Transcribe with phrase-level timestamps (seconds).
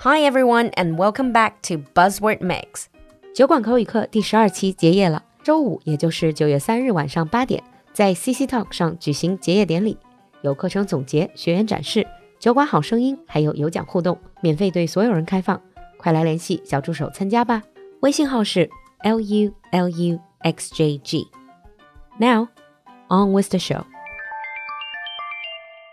[0.00, 2.86] Hi everyone, and welcome back to Buzzword Mix。
[3.34, 5.22] 酒馆口语课第十二期结业了。
[5.42, 9.96] 周五，也就是九月三日晚上八点，在 CC Talk 上举行结业典礼，
[10.42, 12.06] 有课程总结、学员展示、
[12.38, 15.60] 酒馆好声音，还有有奖互动，免费对所有人开放。
[15.98, 17.62] 快来联系小助手参加吧，
[18.00, 18.68] 微信号是
[19.02, 22.48] l u l u x j g。Now,
[23.08, 23.84] on with the show.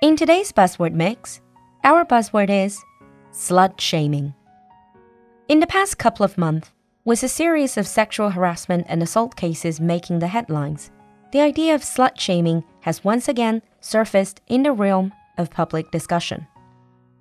[0.00, 1.40] In today's buzzword mix,
[1.82, 2.78] our buzzword is
[3.34, 4.32] slut shaming.
[5.48, 6.70] In the past couple of months,
[7.04, 10.90] with a series of sexual harassment and assault cases making the headlines,
[11.32, 16.46] the idea of slut shaming has once again surfaced in the realm of public discussion.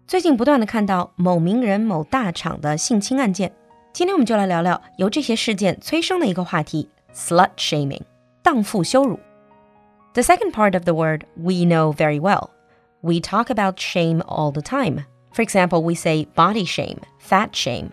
[0.07, 3.51] 最近不断的看到某名人、某大厂的性侵案件，
[3.93, 8.01] 今天我们就来聊聊由这些事件催生的一个话题 ——slut shaming，
[8.41, 9.19] 荡妇羞辱。
[10.13, 12.49] The second part of the word we know very well.
[13.01, 15.05] We talk about shame all the time.
[15.33, 17.91] For example, we say body shame, fat shame.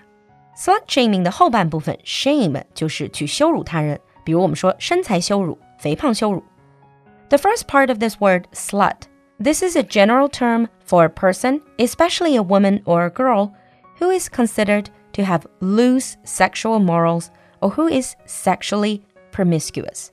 [0.57, 6.43] Slut shaming 的后半部分 shame 就是去羞辱他人，比如我们说身材羞辱、肥胖羞辱。
[7.29, 9.03] The first part of this word slut,
[9.43, 13.53] this is a general term for a person, especially a woman or a girl,
[13.99, 20.11] who is considered to have loose sexual morals or who is sexually promiscuous.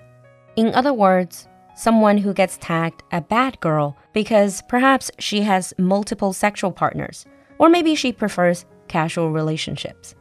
[0.55, 1.46] In other words,
[1.78, 7.24] someone who gets tagged a bad girl because perhaps she has multiple sexual partners,
[7.58, 10.16] or maybe she prefers casual relationships.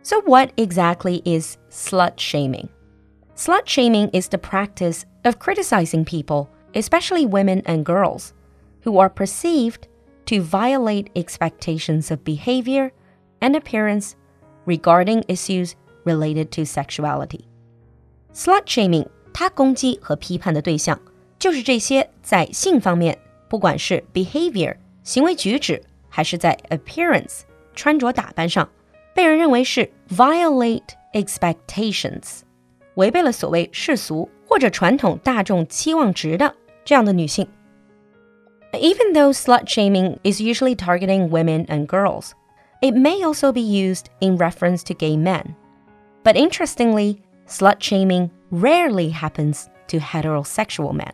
[0.00, 2.70] So, what exactly is slut shaming?
[3.34, 8.32] Slut shaming is the practice of criticizing people, especially women and girls,
[8.80, 9.88] who are perceived
[10.24, 12.92] to violate expectations of behavior
[13.42, 14.16] and appearance
[14.64, 17.46] regarding issues related to sexuality.
[18.32, 20.99] Slut shaming 他攻击和批判的对象
[21.39, 27.41] 就是这些在性方面，不管是 behavior 行为举止，还是在 appearance
[27.73, 28.69] 穿着打扮上，
[29.15, 32.41] 被人认为是 violate expectations，
[32.95, 36.55] 违背了所谓世俗或者传统大众期望值的
[36.85, 37.47] 这样的女性。
[38.73, 42.31] Even though slut shaming is usually targeting women and girls,
[42.81, 45.55] it may also be used in reference to gay men.
[46.23, 47.17] But interestingly,
[47.47, 51.11] slut shaming rarely happens to heterosexual men。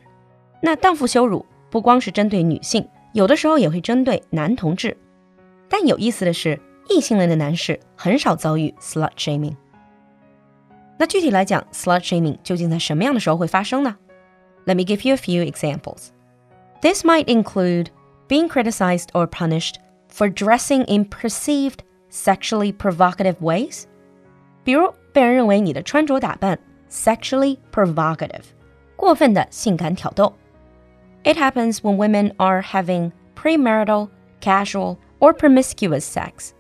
[0.62, 4.98] 那荡妇羞辱不光是针对女性，有的时候也会针对男同志。
[5.70, 6.60] 但有意思的是，
[6.90, 9.56] 异性恋的男士很少遭遇 slut shaming。
[10.98, 13.98] 那具体来讲，slut shaming 究竟在什么样的时候会发生呢？
[14.66, 16.08] Let me give you a few examples.
[16.82, 17.88] This might include
[18.28, 19.76] being criticized or punished
[20.10, 21.80] for dressing in perceived
[22.12, 23.84] sexually provocative ways，
[24.64, 26.58] 比如被人认为你的穿着打扮
[26.92, 28.44] sexually provocative，
[28.96, 30.34] 过分的性感挑逗。
[31.24, 34.10] It happens when women are having premarital,
[34.42, 36.52] casual, or promiscuous sex，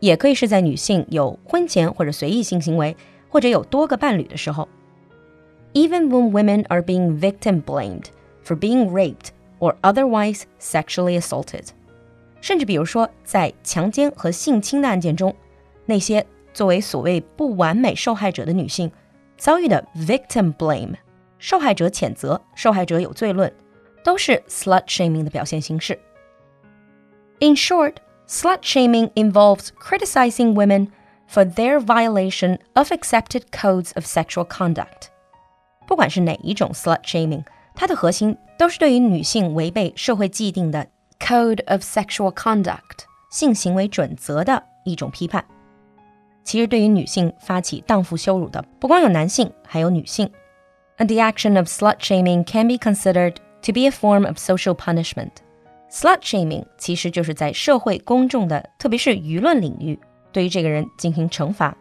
[0.00, 2.96] 也可以是在女性有婚前或者随意性行为，
[3.28, 4.68] 或者有多个伴侣的时候。
[5.72, 8.06] Even when women are being victim blamed
[8.44, 11.68] for being raped or otherwise sexually assaulted，
[12.40, 15.34] 甚至比如说在强奸和性侵的案件中，
[15.86, 18.92] 那些作为所谓不完美受害者的女性。
[19.36, 20.94] 遭遇的 victim blame，
[21.38, 23.52] 受害者谴责，受害者有罪论，
[24.04, 25.98] 都是 slut shaming 的表现形式。
[27.40, 27.96] In short,
[28.28, 30.88] slut shaming involves criticizing women
[31.28, 35.08] for their violation of accepted codes of sexual conduct。
[35.86, 40.86] 不管是哪一种 slut shaming，它的核心都是对于女性违背社会既定的
[41.18, 45.44] code of sexual conduct 性行为准则的一种批判。
[46.46, 50.30] 其实对于女性发起荡妇羞辱的，不光有男性，还有女性。
[50.98, 55.30] And the action of slut shaming can be considered to be a form of social punishment.
[55.90, 59.98] Slut shaming 其实就是在社会公众的，特别是舆论领域，
[60.32, 61.76] 对于这个人进行惩罚，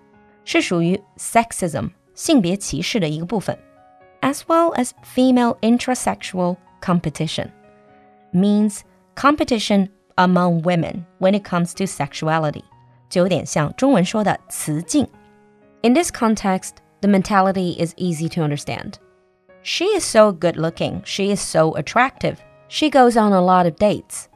[0.45, 3.57] 是属于 sexism 性别歧视的一个部分，
[4.21, 7.47] as well as female intrasexual competition
[8.33, 8.79] means
[9.15, 12.63] competition among women when it comes to sexuality.
[13.08, 15.06] 就有点像中文说的雌竞。
[15.82, 18.94] In this context, the mentality is easy to understand.
[19.62, 21.02] She is so good looking.
[21.04, 22.36] She is so attractive.
[22.68, 24.26] She goes on a lot of dates.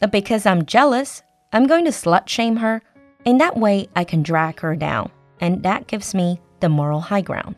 [0.00, 1.20] But because I'm jealous,
[1.52, 2.82] I'm going to slut shame her.
[3.24, 5.10] In that way, I can drag her down.
[5.40, 7.56] And that gives me the moral high ground.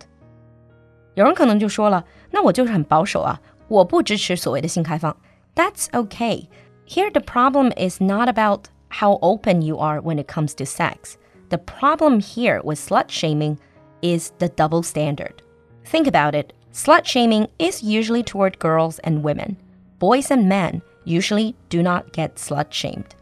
[1.14, 5.16] 有人可能就说了，那我就是很保守啊，我不支持所谓的性开放。
[5.54, 6.48] That's okay.
[6.86, 11.16] Here the problem is not about how open you are when it comes to sex.
[11.48, 13.58] The problem here with slut shaming
[14.02, 15.42] is the double standard.
[15.84, 19.56] Think about it slut shaming is usually toward girls and women.
[19.98, 23.14] Boys and men usually do not get slut shamed.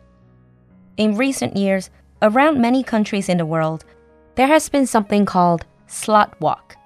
[0.96, 1.90] In recent years,
[2.20, 3.84] around many countries in the world,
[4.34, 6.76] there has been something called slut walk.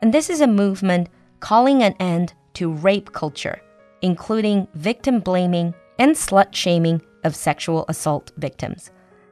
[0.00, 1.08] And this is a movement
[1.40, 3.60] calling an end to rape culture,
[4.00, 8.87] including victim blaming and slut shaming of sexual assault victims.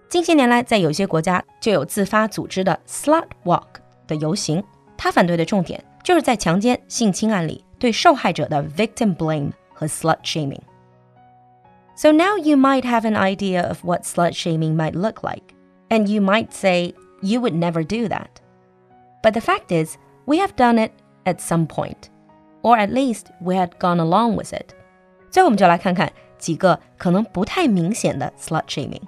[0.10, 4.64] 近些年来，在有些国家就有自发组织的 slut walk 的游行。
[4.98, 14.76] 他反对的重点就是在强奸、性侵案里对受害者的 victim blame 和 slut shaming。So now you might have an idea of what slut shaming
[14.76, 15.56] might look like,
[15.90, 18.28] and you might say you would never do that.
[19.24, 20.92] But the fact is, we have done it
[21.26, 22.10] at some point,
[22.64, 24.74] or at least we had gone along with it.
[25.30, 26.12] 最后我们就来看看
[26.46, 29.02] 几个可能不太明显的 slut shaming.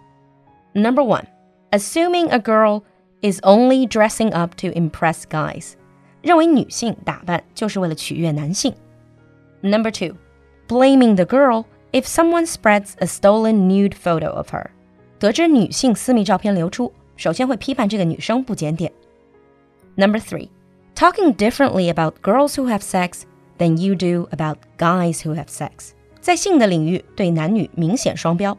[0.73, 1.25] Number one,
[1.71, 2.83] assuming a girl
[3.21, 5.73] is only dressing up to impress guys.
[6.21, 8.73] 认为女性打扮就是为了取悦男性。
[9.61, 10.15] Number two,
[10.67, 14.67] blaming the girl if someone spreads a stolen nude photo of her.
[15.19, 18.91] 得知女性私密照片流出，首先会批判这个女生不检点。
[19.95, 20.49] Number three,
[20.95, 23.21] talking differently about girls who have sex
[23.57, 25.91] than you do about guys who have sex.
[26.27, 28.57] 在性的领域对男女明显双标。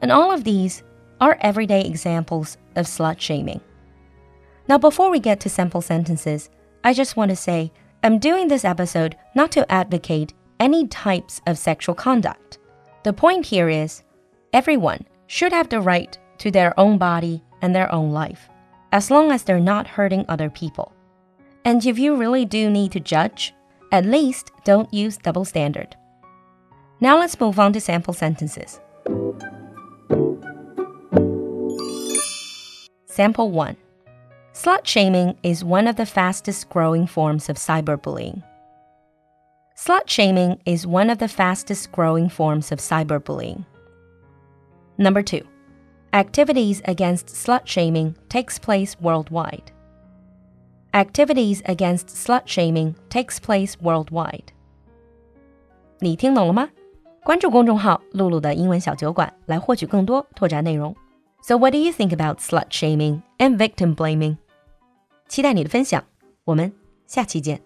[0.00, 0.80] And all of these
[1.18, 3.60] are everyday examples of slut shaming.
[4.68, 6.48] Now, before we get to sample sentences,
[6.82, 7.70] I just want to say
[8.02, 12.58] I'm doing this episode not to advocate any types of sexual conduct.
[13.02, 14.02] The point here is
[14.52, 18.48] everyone should have the right to their own body and their own life,
[18.92, 20.92] as long as they're not hurting other people.
[21.64, 23.54] And if you really do need to judge,
[23.90, 25.96] at least don't use double standard.
[27.00, 28.80] Now let's move on to sample sentences.
[33.06, 33.76] Sample 1
[34.54, 38.42] Slut shaming is one of the fastest growing forms of cyberbullying.
[39.76, 43.64] Slut shaming is one of the fastest growing forms of cyberbullying.
[44.96, 45.42] Number 2
[46.12, 49.72] Activities against slut shaming takes place worldwide.
[50.94, 54.52] Activities against slut shaming takes place worldwide.
[55.98, 56.68] 你听懂了吗？
[57.29, 60.95] 关注公众号“露露的英文小酒馆”来获取更多拓展内容。
[61.43, 64.37] so, what do you think about slut shaming and victim blaming?
[65.27, 66.03] 期待你的分享，
[66.43, 66.73] 我们
[67.05, 67.61] 下期见。